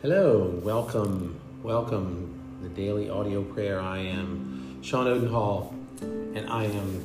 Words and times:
Hello, 0.00 0.44
welcome, 0.62 1.40
welcome. 1.60 2.32
The 2.62 2.68
daily 2.68 3.10
audio 3.10 3.42
prayer. 3.42 3.80
I 3.80 3.98
am 3.98 4.78
Sean 4.80 5.08
Odenhall, 5.08 5.74
and 6.00 6.48
I 6.48 6.66
am 6.66 7.04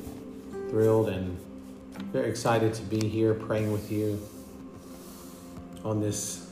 thrilled 0.70 1.08
and 1.08 1.36
very 2.12 2.30
excited 2.30 2.72
to 2.74 2.82
be 2.82 3.08
here 3.08 3.34
praying 3.34 3.72
with 3.72 3.90
you 3.90 4.22
on 5.84 6.00
this 6.00 6.48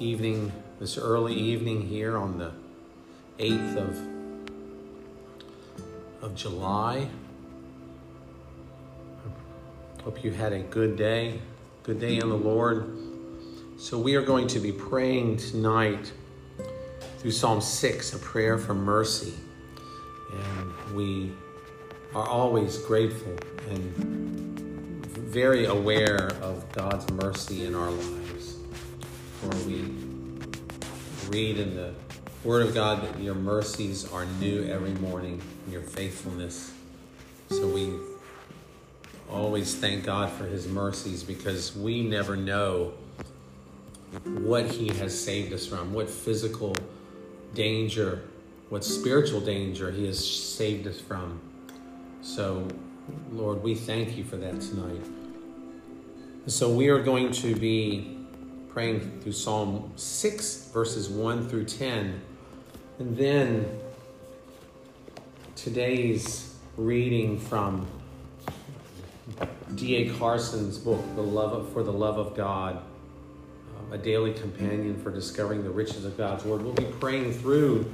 evening, 0.00 0.50
this 0.80 0.98
early 0.98 1.34
evening 1.34 1.82
here 1.82 2.16
on 2.16 2.36
the 2.36 2.50
8th 3.38 3.76
of, 3.76 3.96
of 6.20 6.34
July. 6.34 7.06
Hope 10.02 10.24
you 10.24 10.32
had 10.32 10.52
a 10.52 10.64
good 10.64 10.96
day, 10.96 11.40
good 11.84 12.00
day 12.00 12.16
in 12.16 12.28
the 12.28 12.34
Lord. 12.34 13.13
So, 13.76 13.98
we 13.98 14.14
are 14.14 14.22
going 14.22 14.46
to 14.48 14.60
be 14.60 14.70
praying 14.70 15.38
tonight 15.38 16.12
through 17.18 17.32
Psalm 17.32 17.60
6, 17.60 18.14
a 18.14 18.18
prayer 18.20 18.56
for 18.56 18.72
mercy. 18.72 19.34
And 20.32 20.96
we 20.96 21.32
are 22.14 22.26
always 22.26 22.78
grateful 22.78 23.36
and 23.68 25.04
very 25.06 25.66
aware 25.66 26.30
of 26.40 26.70
God's 26.72 27.10
mercy 27.14 27.66
in 27.66 27.74
our 27.74 27.90
lives. 27.90 28.58
For 29.40 29.48
we 29.66 29.82
read 31.28 31.58
in 31.58 31.74
the 31.74 31.94
Word 32.44 32.64
of 32.68 32.74
God 32.74 33.02
that 33.02 33.20
your 33.20 33.34
mercies 33.34 34.10
are 34.12 34.24
new 34.40 34.64
every 34.68 34.92
morning 34.92 35.42
and 35.64 35.72
your 35.72 35.82
faithfulness. 35.82 36.72
So, 37.50 37.66
we 37.66 37.92
always 39.28 39.74
thank 39.74 40.04
God 40.04 40.30
for 40.30 40.46
his 40.46 40.68
mercies 40.68 41.24
because 41.24 41.76
we 41.76 42.04
never 42.04 42.36
know 42.36 42.94
what 44.22 44.66
He 44.66 44.88
has 44.94 45.18
saved 45.18 45.52
us 45.52 45.66
from, 45.66 45.92
what 45.92 46.08
physical 46.08 46.74
danger, 47.54 48.22
what 48.68 48.84
spiritual 48.84 49.40
danger 49.40 49.90
He 49.90 50.06
has 50.06 50.18
saved 50.24 50.86
us 50.86 51.00
from. 51.00 51.40
So, 52.22 52.66
Lord, 53.32 53.62
we 53.62 53.74
thank 53.74 54.16
you 54.16 54.24
for 54.24 54.36
that 54.36 54.60
tonight. 54.60 55.04
So, 56.46 56.70
we 56.70 56.88
are 56.88 57.02
going 57.02 57.32
to 57.32 57.54
be 57.54 58.18
praying 58.70 59.20
through 59.20 59.32
Psalm 59.32 59.92
6, 59.96 60.70
verses 60.72 61.08
1 61.08 61.48
through 61.48 61.64
10. 61.64 62.20
And 62.98 63.16
then 63.16 63.80
today's 65.56 66.54
reading 66.76 67.38
from 67.38 67.86
D.A. 69.74 70.10
Carson's 70.18 70.78
book, 70.78 71.02
The 71.14 71.22
Love 71.22 71.52
of, 71.52 71.72
For 71.72 71.82
the 71.82 71.92
Love 71.92 72.18
of 72.18 72.36
God 72.36 72.82
a 73.92 73.98
daily 73.98 74.32
companion 74.32 75.00
for 75.02 75.10
discovering 75.10 75.64
the 75.64 75.70
riches 75.70 76.04
of 76.04 76.16
God's 76.16 76.44
Word. 76.44 76.62
We'll 76.62 76.72
be 76.72 76.84
praying 76.84 77.32
through 77.32 77.90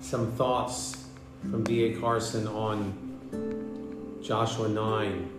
some 0.00 0.32
thoughts 0.32 1.06
from 1.42 1.64
D.A. 1.64 1.98
Carson 1.98 2.46
on 2.46 4.20
Joshua 4.22 4.68
9, 4.68 5.30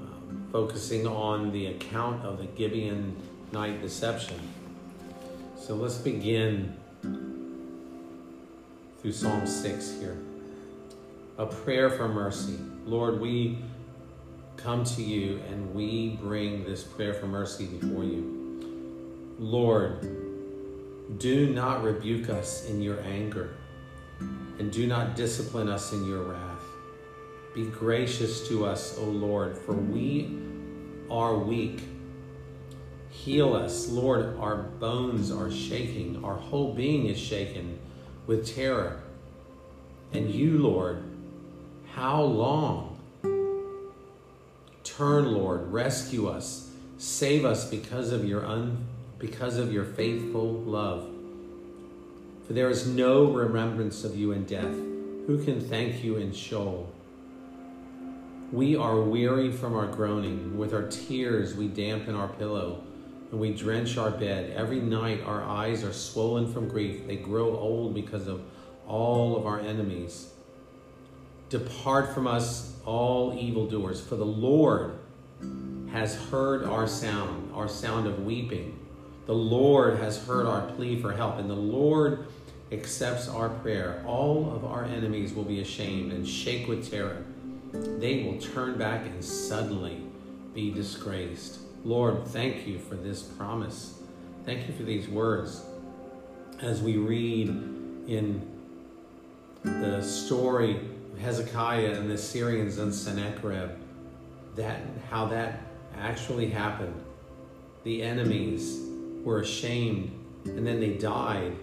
um, 0.00 0.48
focusing 0.52 1.06
on 1.06 1.52
the 1.52 1.66
account 1.66 2.24
of 2.24 2.38
the 2.38 2.46
Gibeon 2.46 3.16
night 3.52 3.82
deception. 3.82 4.40
So 5.58 5.74
let's 5.74 5.96
begin 5.96 6.76
through 9.00 9.12
Psalm 9.12 9.46
6 9.46 9.98
here. 10.00 10.18
A 11.38 11.46
prayer 11.46 11.90
for 11.90 12.08
mercy. 12.08 12.58
Lord, 12.86 13.20
we 13.20 13.58
come 14.56 14.84
to 14.84 15.02
you 15.02 15.40
and 15.48 15.74
we 15.74 16.18
bring 16.22 16.64
this 16.64 16.82
prayer 16.82 17.14
for 17.14 17.26
mercy 17.26 17.66
before 17.66 18.04
you. 18.04 18.43
Lord, 19.38 21.18
do 21.18 21.48
not 21.48 21.82
rebuke 21.82 22.30
us 22.30 22.66
in 22.66 22.80
your 22.80 23.00
anger, 23.00 23.56
and 24.58 24.70
do 24.70 24.86
not 24.86 25.16
discipline 25.16 25.68
us 25.68 25.92
in 25.92 26.06
your 26.06 26.22
wrath. 26.22 26.62
Be 27.52 27.66
gracious 27.66 28.46
to 28.48 28.64
us, 28.64 28.96
O 28.98 29.04
Lord, 29.04 29.56
for 29.56 29.72
we 29.72 30.38
are 31.10 31.36
weak. 31.36 31.80
Heal 33.10 33.54
us, 33.54 33.88
Lord, 33.88 34.38
our 34.38 34.56
bones 34.56 35.32
are 35.32 35.50
shaking, 35.50 36.24
our 36.24 36.36
whole 36.36 36.72
being 36.72 37.06
is 37.06 37.18
shaken 37.18 37.78
with 38.26 38.54
terror. 38.54 39.02
And 40.12 40.30
you, 40.30 40.58
Lord, 40.58 41.02
how 41.92 42.22
long? 42.22 43.00
Turn, 44.84 45.32
Lord, 45.32 45.72
rescue 45.72 46.28
us, 46.28 46.70
save 46.98 47.44
us 47.44 47.68
because 47.68 48.12
of 48.12 48.24
your 48.24 48.46
un 48.46 48.86
because 49.26 49.56
of 49.56 49.72
your 49.72 49.86
faithful 49.86 50.52
love. 50.52 51.08
For 52.46 52.52
there 52.52 52.68
is 52.68 52.86
no 52.86 53.24
remembrance 53.24 54.04
of 54.04 54.14
you 54.14 54.32
in 54.32 54.44
death. 54.44 54.74
Who 55.26 55.42
can 55.42 55.62
thank 55.62 56.04
you 56.04 56.16
in 56.16 56.34
Sheol? 56.34 56.92
We 58.52 58.76
are 58.76 59.00
weary 59.00 59.50
from 59.50 59.74
our 59.74 59.86
groaning. 59.86 60.58
With 60.58 60.74
our 60.74 60.82
tears, 60.88 61.54
we 61.54 61.68
dampen 61.68 62.14
our 62.14 62.28
pillow 62.28 62.82
and 63.30 63.40
we 63.40 63.54
drench 63.54 63.96
our 63.96 64.10
bed. 64.10 64.52
Every 64.54 64.80
night, 64.80 65.22
our 65.24 65.42
eyes 65.42 65.84
are 65.84 65.94
swollen 65.94 66.52
from 66.52 66.68
grief. 66.68 67.06
They 67.06 67.16
grow 67.16 67.56
old 67.56 67.94
because 67.94 68.26
of 68.26 68.42
all 68.86 69.38
of 69.38 69.46
our 69.46 69.58
enemies. 69.58 70.34
Depart 71.48 72.12
from 72.12 72.26
us, 72.26 72.76
all 72.84 73.34
evildoers, 73.38 74.02
for 74.02 74.16
the 74.16 74.26
Lord 74.26 74.98
has 75.92 76.14
heard 76.28 76.64
our 76.64 76.86
sound, 76.86 77.54
our 77.54 77.68
sound 77.68 78.06
of 78.06 78.26
weeping. 78.26 78.83
The 79.26 79.34
Lord 79.34 79.98
has 79.98 80.22
heard 80.24 80.46
our 80.46 80.62
plea 80.72 81.00
for 81.00 81.12
help, 81.12 81.38
and 81.38 81.48
the 81.48 81.54
Lord 81.54 82.26
accepts 82.70 83.28
our 83.28 83.48
prayer. 83.48 84.02
All 84.06 84.54
of 84.54 84.64
our 84.64 84.84
enemies 84.84 85.32
will 85.32 85.44
be 85.44 85.60
ashamed 85.60 86.12
and 86.12 86.28
shake 86.28 86.68
with 86.68 86.90
terror. 86.90 87.24
They 87.72 88.24
will 88.24 88.38
turn 88.38 88.76
back 88.76 89.06
and 89.06 89.24
suddenly 89.24 90.02
be 90.52 90.70
disgraced. 90.70 91.60
Lord, 91.84 92.26
thank 92.28 92.66
you 92.66 92.78
for 92.78 92.96
this 92.96 93.22
promise. 93.22 93.98
Thank 94.44 94.68
you 94.68 94.74
for 94.74 94.82
these 94.82 95.08
words. 95.08 95.64
As 96.60 96.82
we 96.82 96.96
read 96.96 97.48
in 97.48 98.46
the 99.62 100.02
story 100.02 100.76
of 101.12 101.18
Hezekiah 101.18 101.94
and 101.94 102.10
the 102.10 102.18
Syrians 102.18 102.78
and 102.78 102.94
Sennacherib, 102.94 103.70
that 104.56 104.82
how 105.10 105.26
that 105.26 105.62
actually 105.96 106.50
happened. 106.50 106.94
The 107.84 108.02
enemies 108.02 108.80
were 109.24 109.40
ashamed 109.40 110.12
and 110.44 110.66
then 110.66 110.78
they 110.78 110.94
died. 110.94 111.56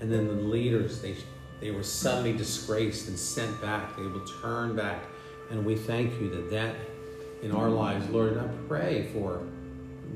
And 0.00 0.10
then 0.10 0.26
the 0.26 0.34
leaders, 0.34 1.00
they, 1.02 1.16
they 1.60 1.70
were 1.70 1.82
suddenly 1.82 2.32
disgraced 2.32 3.08
and 3.08 3.18
sent 3.18 3.60
back. 3.60 3.96
They 3.96 4.02
will 4.02 4.24
turn 4.40 4.74
back. 4.74 5.02
And 5.50 5.64
we 5.66 5.76
thank 5.76 6.18
you 6.20 6.30
that 6.30 6.50
that 6.50 6.76
in 7.42 7.52
our 7.52 7.68
lives, 7.68 8.08
Lord, 8.08 8.32
and 8.32 8.40
I 8.40 8.48
pray 8.68 9.08
for, 9.12 9.42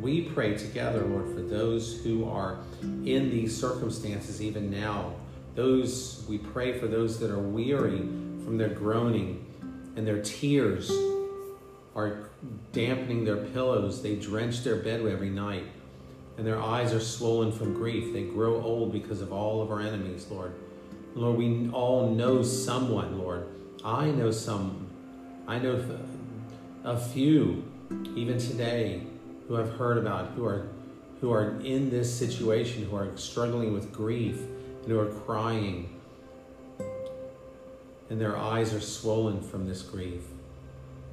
we 0.01 0.23
pray 0.23 0.57
together, 0.57 1.05
Lord, 1.05 1.35
for 1.35 1.43
those 1.43 2.03
who 2.03 2.29
are 2.29 2.59
in 2.83 3.31
these 3.31 3.59
circumstances 3.59 4.41
even 4.41 4.71
now. 4.71 5.15
Those, 5.55 6.25
we 6.29 6.39
pray 6.39 6.79
for 6.79 6.87
those 6.87 7.19
that 7.21 7.31
are 7.31 7.39
weary 7.39 7.99
from 8.45 8.59
their 8.59 8.69
groaning 8.69 9.45
and 9.97 10.07
their 10.07 10.23
tears 10.23 10.91
are 11.95 12.29
dampening 12.73 13.25
their 13.25 13.37
pillows. 13.37 14.03
They 14.03 14.17
drench 14.17 14.63
their 14.63 14.77
bed 14.77 15.01
every 15.01 15.31
night 15.31 15.65
and 16.37 16.47
their 16.47 16.61
eyes 16.61 16.93
are 16.93 17.01
swollen 17.01 17.51
from 17.51 17.75
grief. 17.75 18.13
They 18.13 18.25
grow 18.25 18.63
old 18.63 18.93
because 18.93 19.21
of 19.21 19.33
all 19.33 19.63
of 19.63 19.71
our 19.71 19.81
enemies, 19.81 20.27
Lord. 20.31 20.55
Lord, 21.15 21.39
we 21.39 21.71
all 21.71 22.11
know 22.11 22.43
someone, 22.43 23.19
Lord. 23.19 23.47
I 23.85 24.11
know 24.11 24.31
some. 24.31 24.87
I 25.49 25.59
know 25.59 25.83
a 26.85 26.99
few, 26.99 27.65
even 28.15 28.39
today, 28.39 29.03
who 29.49 29.57
I've 29.57 29.73
heard 29.75 29.97
about, 29.97 30.33
who 30.33 30.45
are 30.45 30.67
who 31.21 31.33
are 31.33 31.59
in 31.61 31.89
this 31.89 32.15
situation, 32.15 32.85
who 32.85 32.97
are 32.97 33.17
struggling 33.17 33.73
with 33.73 33.91
grief, 33.91 34.39
and 34.83 34.87
who 34.87 34.99
are 34.99 35.07
crying, 35.07 35.89
and 38.11 38.21
their 38.21 38.37
eyes 38.37 38.75
are 38.75 38.81
swollen 38.81 39.41
from 39.41 39.67
this 39.67 39.81
grief. 39.81 40.23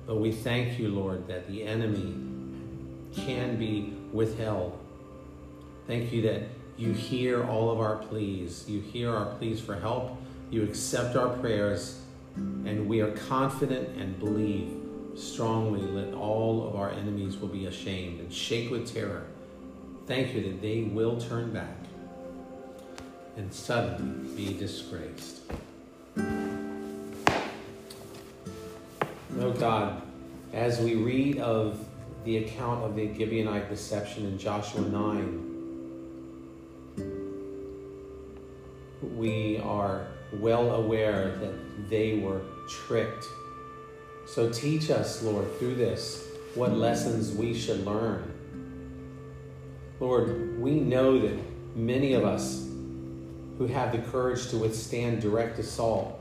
But 0.05 0.15
we 0.17 0.33
thank 0.33 0.77
you, 0.77 0.89
Lord, 0.89 1.27
that 1.29 1.47
the 1.47 1.63
enemy 1.63 2.15
can 3.15 3.57
be 3.57 3.93
withheld 4.11 4.82
Thank 5.87 6.13
you 6.13 6.21
that 6.23 6.43
you 6.77 6.93
hear 6.93 7.43
all 7.43 7.69
of 7.69 7.79
our 7.79 7.97
pleas. 7.97 8.65
You 8.67 8.81
hear 8.81 9.13
our 9.13 9.25
pleas 9.35 9.59
for 9.59 9.75
help. 9.75 10.17
You 10.49 10.63
accept 10.63 11.15
our 11.15 11.29
prayers, 11.37 11.99
and 12.35 12.87
we 12.87 13.01
are 13.01 13.11
confident 13.11 13.89
and 13.97 14.17
believe 14.19 14.71
strongly 15.15 15.85
that 16.01 16.15
all 16.15 16.67
of 16.67 16.75
our 16.75 16.91
enemies 16.91 17.37
will 17.37 17.49
be 17.49 17.65
ashamed 17.65 18.19
and 18.19 18.33
shake 18.33 18.71
with 18.71 18.91
terror. 18.93 19.27
Thank 20.07 20.33
you 20.33 20.41
that 20.43 20.61
they 20.61 20.83
will 20.83 21.19
turn 21.19 21.51
back 21.51 21.77
and 23.37 23.53
suddenly 23.53 24.29
be 24.35 24.53
disgraced. 24.57 25.41
Oh 29.39 29.51
God, 29.51 30.01
as 30.53 30.79
we 30.79 30.95
read 30.95 31.39
of 31.39 31.83
the 32.23 32.37
account 32.37 32.83
of 32.83 32.95
the 32.95 33.07
Gibeonite 33.07 33.69
deception 33.69 34.25
in 34.25 34.37
Joshua 34.37 34.81
9, 34.81 35.52
well 40.43 40.75
aware 40.75 41.37
that 41.39 41.89
they 41.89 42.19
were 42.19 42.41
tricked. 42.67 43.25
So 44.25 44.51
teach 44.51 44.91
us, 44.91 45.23
Lord, 45.23 45.47
through 45.57 45.75
this, 45.75 46.27
what 46.53 46.73
lessons 46.73 47.31
we 47.31 47.53
should 47.53 47.85
learn. 47.85 48.29
Lord, 50.01 50.59
we 50.59 50.71
know 50.71 51.17
that 51.17 51.39
many 51.77 52.13
of 52.13 52.25
us 52.25 52.67
who 53.57 53.67
have 53.67 53.93
the 53.93 53.99
courage 53.99 54.49
to 54.49 54.57
withstand 54.57 55.21
direct 55.21 55.59
assault, 55.59 56.19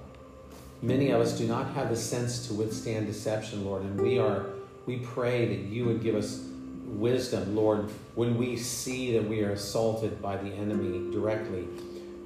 many 0.83 1.11
of 1.11 1.21
us 1.21 1.37
do 1.37 1.49
not 1.49 1.75
have 1.75 1.89
the 1.89 1.97
sense 1.97 2.47
to 2.47 2.55
withstand 2.55 3.09
deception, 3.09 3.65
Lord, 3.65 3.83
and 3.83 4.01
we 4.01 4.19
are 4.21 4.47
we 4.87 4.99
pray 4.99 5.47
that 5.47 5.69
you 5.69 5.85
would 5.85 6.03
give 6.03 6.15
us 6.15 6.45
wisdom, 6.87 7.57
Lord, 7.57 7.89
when 8.15 8.37
we 8.37 8.57
see 8.57 9.17
that 9.17 9.29
we 9.29 9.43
are 9.43 9.53
assaulted 9.53 10.21
by 10.21 10.37
the 10.37 10.51
enemy 10.51 11.13
directly. 11.13 11.67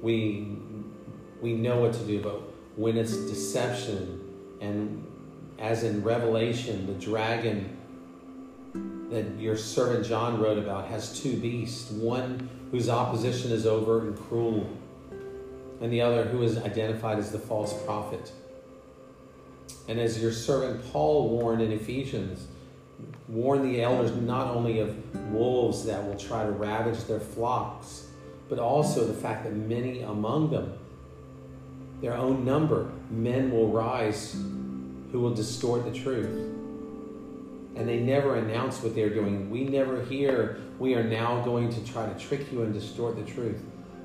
We 0.01 0.57
we 1.41 1.53
know 1.53 1.79
what 1.79 1.93
to 1.93 2.03
do, 2.05 2.21
but 2.21 2.41
when 2.75 2.97
it's 2.97 3.15
deception 3.15 4.23
and 4.61 5.05
as 5.59 5.83
in 5.83 6.03
Revelation, 6.03 6.85
the 6.85 6.93
dragon 6.93 7.77
that 9.09 9.25
your 9.39 9.57
servant 9.57 10.05
John 10.05 10.39
wrote 10.39 10.57
about 10.57 10.87
has 10.87 11.19
two 11.19 11.37
beasts, 11.37 11.89
one 11.91 12.49
whose 12.71 12.89
opposition 12.89 13.51
is 13.51 13.65
overt 13.65 14.03
and 14.03 14.17
cruel, 14.17 14.69
and 15.81 15.91
the 15.91 16.01
other 16.01 16.25
who 16.25 16.43
is 16.43 16.57
identified 16.57 17.17
as 17.17 17.31
the 17.31 17.39
false 17.39 17.73
prophet. 17.83 18.31
And 19.87 19.99
as 19.99 20.21
your 20.21 20.31
servant 20.31 20.91
Paul 20.91 21.29
warned 21.29 21.61
in 21.61 21.71
Ephesians, 21.71 22.47
warn 23.27 23.63
the 23.63 23.81
elders 23.81 24.11
not 24.11 24.47
only 24.47 24.79
of 24.79 25.31
wolves 25.31 25.85
that 25.85 26.05
will 26.05 26.17
try 26.17 26.43
to 26.43 26.51
ravage 26.51 27.03
their 27.05 27.19
flocks, 27.19 28.07
but 28.49 28.59
also 28.59 29.05
the 29.05 29.13
fact 29.13 29.43
that 29.43 29.53
many 29.53 30.01
among 30.01 30.51
them, 30.51 30.77
their 32.01 32.15
own 32.15 32.45
number, 32.45 32.91
men 33.09 33.51
will 33.51 33.69
rise 33.69 34.33
who 35.11 35.19
will 35.19 35.33
distort 35.33 35.85
the 35.85 35.97
truth. 35.97 36.53
And 37.75 37.87
they 37.87 37.99
never 37.99 38.35
announce 38.35 38.81
what 38.81 38.95
they're 38.95 39.09
doing. 39.09 39.49
We 39.49 39.63
never 39.63 40.03
hear, 40.03 40.59
we 40.79 40.95
are 40.95 41.03
now 41.03 41.41
going 41.41 41.69
to 41.69 41.85
try 41.85 42.11
to 42.11 42.19
trick 42.19 42.51
you 42.51 42.63
and 42.63 42.73
distort 42.73 43.15
the 43.15 43.31
truth. 43.31 43.61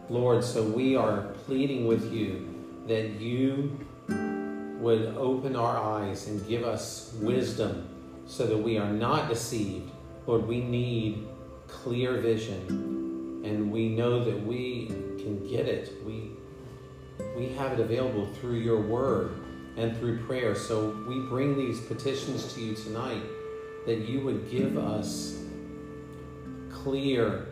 Lord, 0.09 0.45
so 0.45 0.63
we 0.63 0.95
are 0.95 1.23
pleading 1.47 1.87
with 1.87 2.13
you 2.13 2.49
that 2.87 3.21
you 3.21 3.79
would 4.81 5.15
open 5.17 5.57
our 5.57 5.77
eyes 5.77 6.27
and 6.27 6.47
give 6.47 6.65
us 6.65 7.15
wisdom 7.21 7.89
so 8.27 8.47
that 8.47 8.59
we 8.59 8.79
are 8.79 8.91
not 8.91 9.29
deceived. 9.29 9.91
Lord, 10.27 10.47
we 10.47 10.61
need 10.61 11.27
clear 11.69 12.21
vision, 12.21 13.43
and 13.45 13.73
we 13.73 13.89
know 13.89 14.25
that 14.25 14.47
we 14.47 14.87
can 14.87 15.47
get 15.49 15.67
it. 15.67 15.93
We, 16.05 16.31
we 17.37 17.49
have 17.51 17.73
it 17.73 17.81
available 17.81 18.27
through 18.41 18.59
your 18.59 18.81
word 18.81 19.35
and 19.77 19.97
through 19.97 20.25
prayer. 20.25 20.55
So 20.55 20.91
we 21.09 21.21
bring 21.21 21.57
these 21.57 21.81
petitions 21.81 22.53
to 22.55 22.61
you 22.61 22.75
tonight 22.75 23.23
that 23.87 24.09
you 24.09 24.21
would 24.21 24.51
give 24.51 24.77
us 24.79 25.39
clear 26.71 27.49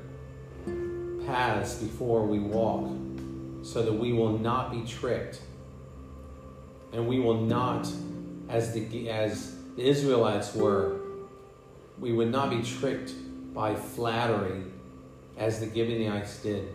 paths 1.27 1.75
before 1.75 2.27
we 2.27 2.39
walk 2.39 2.91
so 3.62 3.83
that 3.83 3.93
we 3.93 4.12
will 4.12 4.39
not 4.39 4.71
be 4.71 4.83
tricked 4.87 5.41
and 6.93 7.07
we 7.07 7.19
will 7.21 7.41
not 7.41 7.89
as 8.49 8.73
the 8.73 9.09
as 9.09 9.55
the 9.77 9.89
Israelites 9.89 10.55
were, 10.55 11.01
we 11.99 12.12
would 12.12 12.31
not 12.31 12.51
be 12.51 12.62
tricked 12.62 13.15
by 13.55 13.75
flattery 13.75 14.65
as 15.37 15.61
the 15.61 15.67
Gibeonites 15.67 16.43
did. 16.43 16.69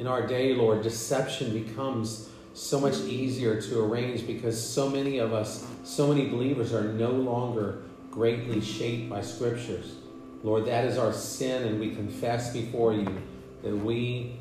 In 0.00 0.06
our 0.06 0.26
day, 0.26 0.54
Lord, 0.54 0.80
deception 0.82 1.52
becomes 1.52 2.30
so 2.54 2.80
much 2.80 2.96
easier 3.00 3.60
to 3.60 3.80
arrange 3.84 4.26
because 4.26 4.58
so 4.58 4.88
many 4.88 5.18
of 5.18 5.34
us, 5.34 5.66
so 5.84 6.06
many 6.06 6.26
believers 6.26 6.72
are 6.72 6.84
no 6.84 7.10
longer 7.10 7.82
greatly 8.10 8.62
shaped 8.62 9.10
by 9.10 9.20
scriptures. 9.20 9.96
Lord, 10.42 10.64
that 10.64 10.86
is 10.86 10.96
our 10.96 11.12
sin, 11.12 11.64
and 11.64 11.78
we 11.78 11.94
confess 11.94 12.50
before 12.50 12.94
you 12.94 13.14
that 13.62 13.76
we 13.76 14.40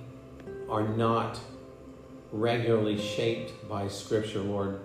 are 0.70 0.88
not 0.88 1.38
regularly 2.32 2.98
shaped 2.98 3.68
by 3.68 3.90
scripture, 3.90 4.40
Lord. 4.40 4.80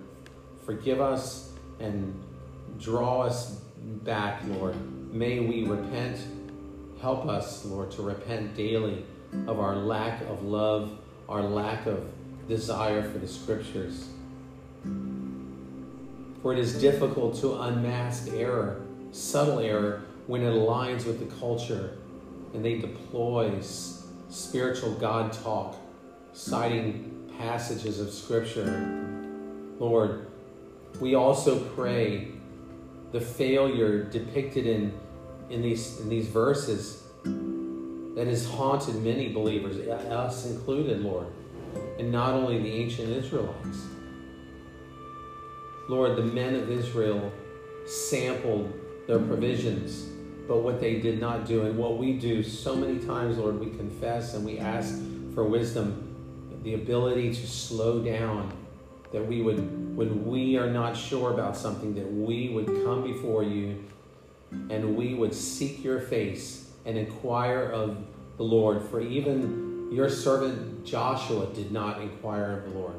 Forgive 0.65 0.99
us 0.99 1.53
and 1.79 2.21
draw 2.81 3.21
us 3.21 3.51
back, 4.03 4.41
Lord. 4.45 4.75
May 5.13 5.39
we 5.39 5.63
repent. 5.63 6.19
Help 6.99 7.27
us, 7.27 7.63
Lord, 7.63 7.91
to 7.91 8.01
repent 8.01 8.57
daily 8.57 9.05
of 9.47 9.59
our 9.59 9.75
lack 9.75 10.21
of 10.21 10.43
love, 10.43 10.97
our 11.29 11.41
lack 11.41 11.85
of 11.85 12.05
desire 12.47 13.03
for 13.09 13.17
the 13.17 13.27
scriptures. 13.27 14.07
For 16.41 16.53
it 16.53 16.59
is 16.59 16.79
difficult 16.79 17.35
to 17.41 17.59
unmask 17.61 18.31
error, 18.33 18.81
subtle 19.11 19.59
error, 19.59 20.03
when 20.27 20.41
it 20.41 20.53
aligns 20.53 21.05
with 21.05 21.19
the 21.19 21.35
culture 21.39 21.97
and 22.53 22.63
they 22.63 22.79
deploy 22.79 23.59
spiritual 24.29 24.93
God 24.93 25.33
talk, 25.33 25.75
citing 26.33 27.29
passages 27.37 27.99
of 27.99 28.11
scripture. 28.11 29.03
Lord, 29.79 30.27
we 30.99 31.15
also 31.15 31.59
pray 31.75 32.29
the 33.11 33.21
failure 33.21 34.03
depicted 34.03 34.65
in, 34.65 34.93
in, 35.49 35.61
these, 35.61 35.99
in 35.99 36.09
these 36.09 36.27
verses 36.27 37.03
that 38.15 38.27
has 38.27 38.45
haunted 38.45 38.95
many 39.03 39.29
believers, 39.29 39.77
us 39.87 40.45
included, 40.45 41.01
Lord, 41.01 41.27
and 41.99 42.11
not 42.11 42.33
only 42.33 42.59
the 42.59 42.71
ancient 42.71 43.09
Israelites. 43.09 43.85
Lord, 45.89 46.15
the 46.15 46.23
men 46.23 46.55
of 46.55 46.71
Israel 46.71 47.31
sampled 47.85 48.73
their 49.07 49.19
provisions, 49.19 50.07
but 50.47 50.59
what 50.59 50.79
they 50.79 50.99
did 50.99 51.19
not 51.19 51.45
do, 51.45 51.65
and 51.65 51.77
what 51.77 51.97
we 51.97 52.13
do 52.13 52.41
so 52.41 52.75
many 52.75 52.99
times, 52.99 53.37
Lord, 53.37 53.59
we 53.59 53.67
confess 53.67 54.33
and 54.33 54.45
we 54.45 54.59
ask 54.59 54.95
for 55.33 55.43
wisdom, 55.43 56.01
the 56.63 56.73
ability 56.73 57.33
to 57.33 57.47
slow 57.47 58.01
down 58.01 58.51
that 59.11 59.25
we 59.25 59.41
would, 59.41 59.95
when 59.95 60.25
we 60.25 60.57
are 60.57 60.69
not 60.69 60.97
sure 60.97 61.31
about 61.31 61.55
something, 61.55 61.93
that 61.95 62.11
we 62.11 62.49
would 62.49 62.65
come 62.83 63.03
before 63.03 63.43
you 63.43 63.83
and 64.51 64.95
we 64.95 65.13
would 65.13 65.33
seek 65.33 65.83
your 65.83 65.99
face 65.99 66.64
and 66.85 66.97
inquire 66.97 67.63
of 67.63 67.97
the 68.37 68.43
Lord. 68.43 68.81
For 68.89 69.01
even 69.01 69.89
your 69.91 70.09
servant 70.09 70.85
Joshua 70.85 71.47
did 71.53 71.71
not 71.71 72.01
inquire 72.01 72.59
of 72.59 72.71
the 72.71 72.79
Lord. 72.79 72.95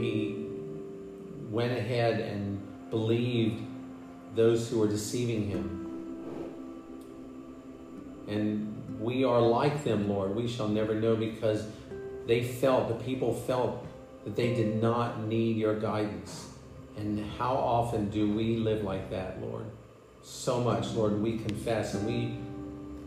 He 0.00 0.46
went 1.50 1.76
ahead 1.76 2.20
and 2.20 2.60
believed 2.90 3.62
those 4.34 4.68
who 4.68 4.78
were 4.78 4.88
deceiving 4.88 5.48
him. 5.48 5.76
And 8.28 9.00
we 9.00 9.24
are 9.24 9.40
like 9.40 9.82
them, 9.82 10.08
Lord. 10.08 10.36
We 10.36 10.46
shall 10.46 10.68
never 10.68 10.94
know 10.94 11.16
because 11.16 11.66
they 12.26 12.44
felt, 12.44 12.88
the 12.88 13.04
people 13.04 13.34
felt 13.34 13.84
that 14.24 14.36
they 14.36 14.54
did 14.54 14.80
not 14.80 15.26
need 15.26 15.56
your 15.56 15.78
guidance. 15.78 16.48
And 16.96 17.24
how 17.38 17.54
often 17.54 18.10
do 18.10 18.32
we 18.32 18.56
live 18.56 18.84
like 18.84 19.10
that, 19.10 19.40
Lord? 19.40 19.64
So 20.22 20.60
much, 20.60 20.90
Lord, 20.90 21.20
we 21.20 21.38
confess 21.38 21.94
and 21.94 22.06
we 22.06 22.38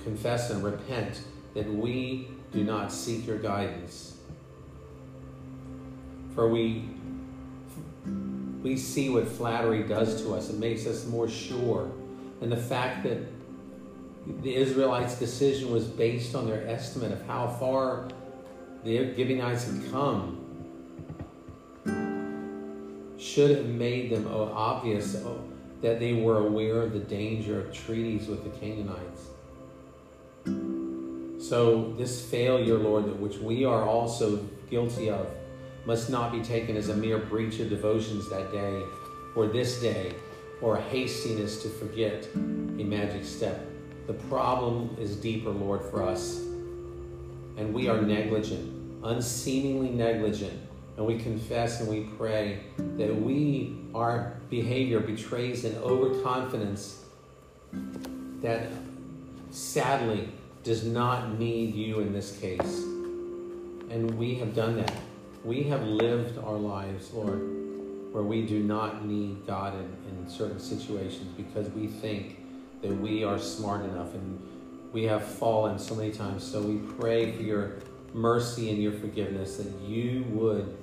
confess 0.03 0.49
and 0.49 0.63
repent 0.63 1.21
that 1.53 1.71
we 1.71 2.27
do 2.51 2.63
not 2.63 2.91
seek 2.91 3.25
your 3.25 3.37
guidance. 3.37 4.17
For 6.35 6.47
we 6.47 6.89
we 8.61 8.77
see 8.77 9.09
what 9.09 9.27
flattery 9.27 9.83
does 9.83 10.21
to 10.23 10.33
us. 10.33 10.49
It 10.49 10.57
makes 10.57 10.87
us 10.87 11.05
more 11.05 11.27
sure. 11.27 11.91
And 12.41 12.51
the 12.51 12.57
fact 12.57 13.03
that 13.03 13.17
the 14.41 14.55
Israelites' 14.55 15.15
decision 15.19 15.69
was 15.69 15.85
based 15.85 16.33
on 16.33 16.47
their 16.47 16.65
estimate 16.67 17.11
of 17.11 17.25
how 17.25 17.47
far 17.59 18.07
the 18.85 19.13
Gibeonites 19.15 19.65
had 19.65 19.91
come 19.91 20.39
should 23.17 23.51
have 23.51 23.65
made 23.65 24.11
them 24.11 24.27
obvious 24.27 25.13
that 25.81 25.99
they 25.99 26.13
were 26.13 26.39
aware 26.39 26.81
of 26.81 26.93
the 26.93 26.99
danger 26.99 27.59
of 27.59 27.73
treaties 27.73 28.27
with 28.27 28.43
the 28.43 28.49
Canaanites. 28.59 29.32
So, 31.53 31.93
this 31.99 32.19
failure, 32.19 32.79
Lord, 32.79 33.19
which 33.19 33.37
we 33.37 33.63
are 33.63 33.83
also 33.83 34.37
guilty 34.71 35.11
of, 35.11 35.27
must 35.85 36.09
not 36.09 36.31
be 36.31 36.41
taken 36.41 36.75
as 36.75 36.89
a 36.89 36.95
mere 36.95 37.19
breach 37.19 37.59
of 37.59 37.69
devotions 37.69 38.27
that 38.31 38.51
day, 38.51 38.81
or 39.35 39.45
this 39.45 39.79
day, 39.79 40.15
or 40.63 40.77
a 40.77 40.81
hastiness 40.81 41.61
to 41.61 41.69
forget 41.69 42.27
a 42.33 42.83
magic 42.83 43.23
step. 43.23 43.63
The 44.07 44.13
problem 44.13 44.97
is 44.99 45.15
deeper, 45.15 45.51
Lord, 45.51 45.81
for 45.91 46.01
us. 46.01 46.39
And 47.57 47.71
we 47.71 47.87
are 47.87 48.01
negligent, 48.01 49.03
unseemingly 49.03 49.91
negligent 49.91 50.59
and 50.97 51.05
we 51.05 51.19
confess 51.19 51.81
and 51.81 51.87
we 51.87 52.09
pray 52.17 52.61
that 52.97 53.15
we, 53.15 53.77
our 53.93 54.39
behavior 54.49 54.99
betrays 54.99 55.65
an 55.65 55.75
overconfidence 55.83 57.03
that 58.41 58.69
sadly 59.51 60.29
does 60.63 60.85
not 60.85 61.37
need 61.37 61.75
you 61.75 61.99
in 61.99 62.13
this 62.13 62.37
case. 62.39 62.83
And 63.89 64.17
we 64.17 64.35
have 64.35 64.55
done 64.55 64.77
that. 64.77 64.93
We 65.43 65.63
have 65.63 65.83
lived 65.83 66.37
our 66.39 66.55
lives, 66.55 67.11
Lord, 67.13 67.41
where 68.13 68.23
we 68.23 68.45
do 68.45 68.63
not 68.63 69.05
need 69.05 69.45
God 69.45 69.75
in, 69.75 69.97
in 70.09 70.29
certain 70.29 70.59
situations 70.59 71.27
because 71.35 71.69
we 71.71 71.87
think 71.87 72.39
that 72.81 72.95
we 72.95 73.23
are 73.23 73.37
smart 73.37 73.83
enough 73.83 74.13
and 74.13 74.41
we 74.93 75.03
have 75.03 75.25
fallen 75.25 75.77
so 75.77 75.95
many 75.95 76.11
times. 76.11 76.43
So 76.43 76.61
we 76.61 76.77
pray 76.99 77.31
for 77.35 77.41
your 77.41 77.73
mercy 78.13 78.69
and 78.69 78.81
your 78.81 78.93
forgiveness 78.93 79.57
that 79.57 79.71
you 79.81 80.23
would 80.29 80.77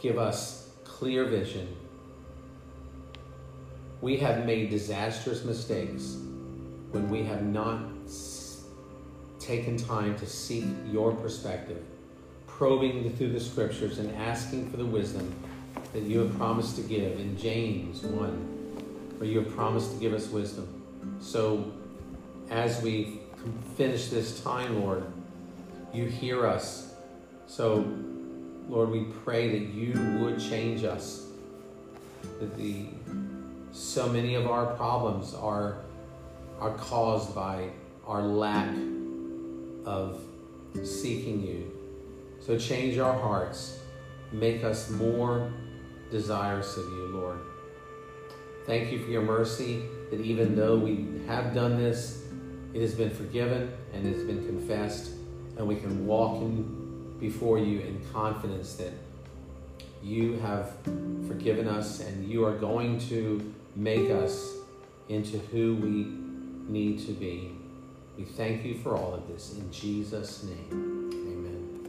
give 0.00 0.18
us 0.18 0.68
clear 0.84 1.24
vision. 1.24 1.74
We 4.00 4.18
have 4.18 4.44
made 4.44 4.70
disastrous 4.70 5.44
mistakes 5.44 6.16
when 6.90 7.08
we 7.08 7.24
have 7.24 7.42
not 7.42 7.80
taken 9.38 9.76
time 9.76 10.18
to 10.18 10.26
seek 10.26 10.64
your 10.90 11.12
perspective 11.12 11.82
probing 12.58 13.14
through 13.16 13.30
the 13.30 13.38
scriptures 13.38 13.98
and 13.98 14.12
asking 14.16 14.68
for 14.68 14.78
the 14.78 14.84
wisdom 14.84 15.32
that 15.92 16.02
you 16.02 16.18
have 16.18 16.36
promised 16.36 16.74
to 16.74 16.82
give 16.82 17.20
in 17.20 17.38
James 17.38 18.02
1, 18.02 18.30
where 19.18 19.30
you 19.30 19.38
have 19.38 19.54
promised 19.54 19.92
to 19.92 20.00
give 20.00 20.12
us 20.12 20.26
wisdom. 20.26 20.66
So, 21.20 21.72
as 22.50 22.82
we 22.82 23.20
finish 23.76 24.08
this 24.08 24.40
time, 24.42 24.82
Lord, 24.82 25.04
you 25.94 26.06
hear 26.06 26.46
us. 26.46 26.94
So, 27.46 27.86
Lord, 28.68 28.90
we 28.90 29.04
pray 29.24 29.50
that 29.50 29.72
you 29.72 29.92
would 30.20 30.40
change 30.40 30.82
us. 30.82 31.26
That 32.40 32.56
the 32.56 32.86
so 33.70 34.08
many 34.08 34.34
of 34.34 34.48
our 34.48 34.66
problems 34.74 35.32
are 35.32 35.78
are 36.58 36.72
caused 36.72 37.36
by 37.36 37.70
our 38.08 38.22
lack 38.22 38.74
of 39.84 40.20
seeking 40.82 41.42
you 41.46 41.78
so 42.40 42.56
change 42.58 42.96
our 42.96 43.12
hearts. 43.12 43.78
Make 44.32 44.64
us 44.64 44.88
more 44.88 45.52
desirous 46.10 46.78
of 46.78 46.84
you, 46.84 47.08
Lord. 47.12 47.38
Thank 48.64 48.90
you 48.90 49.04
for 49.04 49.10
your 49.10 49.20
mercy 49.20 49.82
that 50.10 50.20
even 50.20 50.56
though 50.56 50.78
we 50.78 51.08
have 51.26 51.54
done 51.54 51.76
this, 51.76 52.24
it 52.72 52.80
has 52.80 52.94
been 52.94 53.10
forgiven 53.10 53.70
and 53.92 54.06
it 54.06 54.14
has 54.14 54.24
been 54.24 54.46
confessed, 54.46 55.12
and 55.58 55.66
we 55.66 55.76
can 55.76 56.06
walk 56.06 56.40
in 56.40 57.16
before 57.20 57.58
you 57.58 57.80
in 57.80 58.02
confidence 58.12 58.76
that 58.76 58.92
you 60.02 60.38
have 60.38 60.72
forgiven 61.26 61.68
us 61.68 62.00
and 62.00 62.26
you 62.26 62.46
are 62.46 62.56
going 62.56 62.98
to 62.98 63.52
make 63.74 64.10
us 64.10 64.54
into 65.10 65.36
who 65.36 65.74
we 65.76 66.72
need 66.72 66.98
to 67.06 67.12
be. 67.12 67.57
We 68.18 68.24
thank 68.24 68.64
you 68.64 68.74
for 68.74 68.96
all 68.96 69.14
of 69.14 69.28
this 69.28 69.54
in 69.56 69.70
Jesus' 69.70 70.42
name. 70.42 71.10
Amen. 71.12 71.86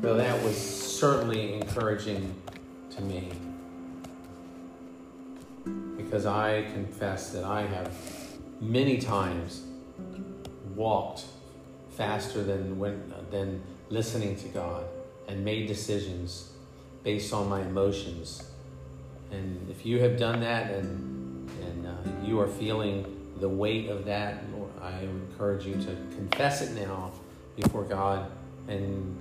Well, 0.00 0.14
that 0.14 0.40
was 0.44 0.56
certainly 0.56 1.54
encouraging 1.54 2.32
to 2.90 3.02
me 3.02 3.32
because 5.96 6.26
I 6.26 6.62
confess 6.74 7.30
that 7.30 7.42
I 7.42 7.62
have 7.62 7.92
many 8.60 8.98
times 8.98 9.64
walked 10.76 11.24
faster 11.90 12.44
than 12.44 12.78
when, 12.78 13.12
than 13.32 13.64
listening 13.90 14.36
to 14.36 14.48
God 14.48 14.84
and 15.26 15.44
made 15.44 15.66
decisions 15.66 16.52
based 17.02 17.32
on 17.32 17.48
my 17.48 17.62
emotions. 17.62 18.48
And 19.32 19.68
if 19.68 19.84
you 19.84 20.00
have 20.02 20.16
done 20.16 20.38
that 20.40 20.70
and 20.70 21.15
you 22.24 22.40
are 22.40 22.48
feeling 22.48 23.04
the 23.40 23.48
weight 23.48 23.88
of 23.88 24.04
that, 24.06 24.44
I 24.82 25.00
encourage 25.00 25.66
you 25.66 25.74
to 25.74 25.96
confess 26.16 26.62
it 26.62 26.72
now 26.86 27.12
before 27.56 27.84
God 27.84 28.30
and 28.68 29.18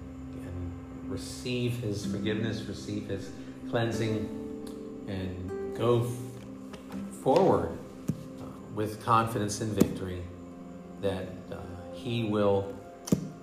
receive 1.08 1.78
his 1.80 2.06
forgiveness, 2.06 2.62
receive 2.64 3.08
his 3.08 3.32
cleansing, 3.70 4.30
and 5.08 5.78
go 5.78 6.06
forward 7.24 7.70
uh, 8.40 8.44
with 8.74 9.04
confidence 9.04 9.62
and 9.62 9.72
victory 9.72 10.22
that 11.02 11.28
uh, 11.52 11.56
he 11.94 12.26
will 12.26 12.74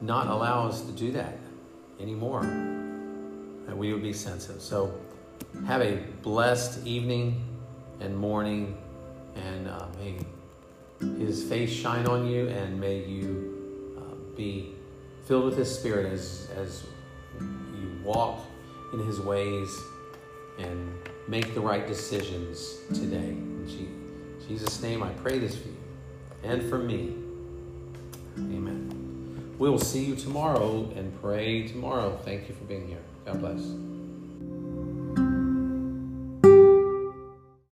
not 0.01 0.27
allow 0.27 0.67
us 0.67 0.83
to 0.83 0.93
do 0.93 1.12
that 1.12 1.39
anymore. 2.01 2.43
And 2.43 3.79
we 3.79 3.93
would 3.93 4.03
be 4.03 4.12
sensitive. 4.12 4.61
So 4.61 4.93
have 5.67 5.81
a 5.81 5.97
blessed 6.23 6.87
evening 6.87 7.43
and 8.01 8.17
morning, 8.17 8.77
and 9.35 9.69
uh, 9.69 9.87
may 9.99 10.17
his 11.19 11.43
face 11.45 11.71
shine 11.71 12.07
on 12.07 12.27
you, 12.27 12.49
and 12.49 12.79
may 12.81 13.05
you 13.05 13.99
uh, 13.99 14.15
be 14.37 14.73
filled 15.27 15.45
with 15.47 15.57
his 15.57 15.73
spirit 15.73 16.12
as, 16.12 16.49
as 16.57 16.85
you 17.41 18.01
walk 18.05 18.41
in 18.93 19.05
his 19.07 19.21
ways 19.21 19.71
and 20.59 20.93
make 21.29 21.55
the 21.55 21.61
right 21.61 21.87
decisions 21.87 22.79
today. 22.89 23.17
In 23.17 24.45
Jesus' 24.47 24.83
name, 24.83 25.03
I 25.03 25.11
pray 25.11 25.39
this 25.39 25.57
for 25.57 25.69
you 25.69 25.77
and 26.43 26.69
for 26.69 26.79
me. 26.79 27.15
Amen. 28.39 29.55
We 29.59 29.71
will 29.71 29.79
see 29.79 30.05
you 30.05 30.17
tomorrow 30.17 30.91
and 30.97 31.21
pray 31.21 31.69
tomorrow. 31.69 32.19
Thank 32.25 32.49
you 32.49 32.55
for 32.55 32.65
being 32.65 32.89
here. 32.89 33.03
God 33.25 33.41
bless. 33.41 33.91